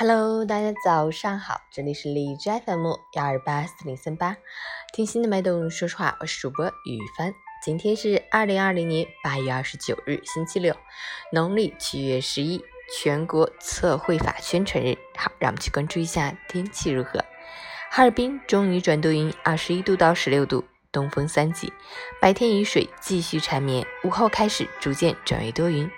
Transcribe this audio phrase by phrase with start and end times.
[0.00, 4.36] Hello，大家早上好，这里是荔枝 FM 幺二八四零三八，
[4.92, 7.34] 听心的脉动，说实话，我是主播雨帆。
[7.64, 10.72] 今天是二零二零年八月二十九日，星期六，
[11.32, 12.64] 农历七月十一，
[12.96, 14.96] 全国测绘法宣传日。
[15.16, 17.18] 好，让我们去关注一下天气如何。
[17.90, 21.72] 哈尔滨终于转多云，二十一度到十六度，东风三级，
[22.20, 25.90] 白天雨水继续缠绵，午后开始逐渐转为多云，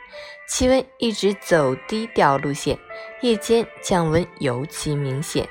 [0.48, 2.78] 气温一直走低调路线，
[3.20, 5.48] 夜间降温尤其明显。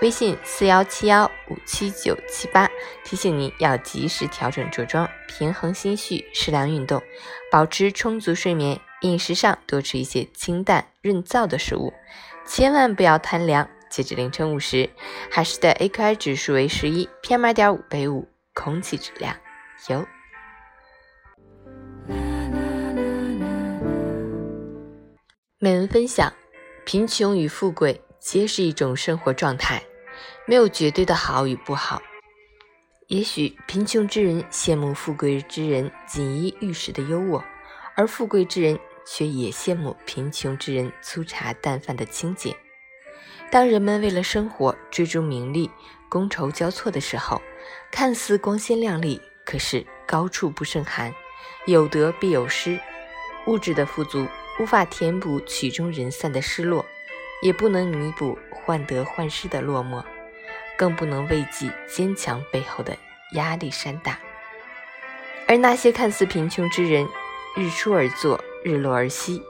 [0.00, 2.70] 微信四幺七幺五七九七八
[3.04, 7.02] 提醒您要及时调整着装，平衡心绪，适量运动，
[7.50, 8.80] 保持充足睡眠。
[9.02, 11.92] 饮食上多吃一些清淡润燥的食物，
[12.44, 13.68] 千万不要贪凉。
[13.88, 14.90] 截至凌晨五时，
[15.30, 19.36] 海市的 AQI 指数为十一，PM 二点五为五，空气质量
[19.88, 20.04] 优。
[25.60, 26.32] 美文分享：
[26.84, 29.80] 贫穷与富贵皆是一种生活状态，
[30.44, 32.02] 没有绝对的好与不好。
[33.06, 37.40] 也许贫穷之人羡慕富贵之人锦衣玉食的优渥，
[37.94, 42.54] 而富贵之人却也羡慕贫穷之人粗茶淡饭的清简。
[43.50, 45.70] 当人们为了生活追逐名利、
[46.10, 47.40] 觥筹交错的时候，
[47.90, 51.14] 看似光鲜亮丽，可是高处不胜寒，
[51.66, 52.78] 有得必有失。
[53.46, 54.26] 物质的富足
[54.60, 56.84] 无法填补曲终人散的失落，
[57.40, 60.04] 也不能弥补患得患失的落寞，
[60.76, 62.96] 更不能慰藉坚强背后的
[63.32, 64.18] 压力山大。
[65.46, 67.08] 而那些看似贫穷之人，
[67.56, 69.42] 日出而作，日落而息，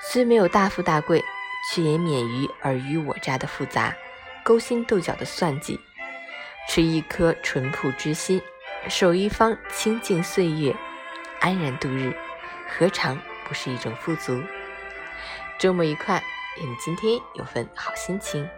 [0.00, 1.24] 虽没有大富大贵。
[1.70, 3.94] 却也免于尔虞我诈的复杂、
[4.42, 5.80] 勾心斗角的算计，
[6.68, 8.40] 持一颗淳朴之心，
[8.88, 10.74] 守一方清净岁月，
[11.40, 12.14] 安然度日，
[12.68, 14.42] 何尝不是一种富足？
[15.58, 16.22] 周末愉快，
[16.58, 18.48] 愿你今天有份好心情。